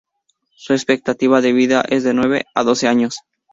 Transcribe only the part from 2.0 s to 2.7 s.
de nueve a